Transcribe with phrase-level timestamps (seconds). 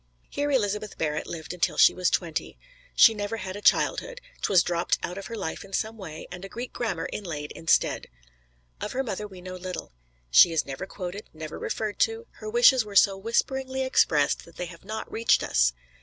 [0.31, 2.57] Here Elizabeth Barrett lived until she was twenty.
[2.95, 6.27] She never had a childhood 't was dropped out of her life in some way,
[6.31, 8.07] and a Greek grammar inlaid instead.
[8.81, 9.93] Of her mother we know little.
[10.31, 14.65] She is never quoted; never referred to; her wishes were so whisperingly expressed that they
[14.65, 15.71] have not reached us.